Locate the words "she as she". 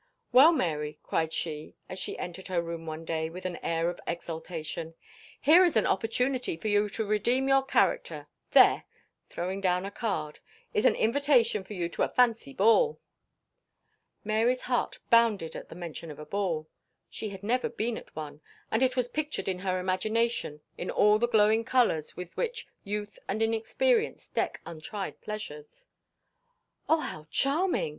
1.31-2.17